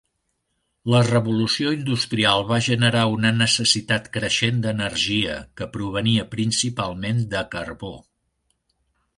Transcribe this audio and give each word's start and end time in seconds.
La 0.93 1.01
Revolució 1.07 1.73
industrial 1.75 2.45
va 2.51 2.57
generar 2.69 3.03
una 3.17 3.33
necessitat 3.43 4.09
creixent 4.17 4.65
d'energia, 4.65 5.39
que 5.61 5.69
provenia 5.77 6.27
principalment 6.35 7.25
de 7.35 7.45
carbó. 7.57 7.97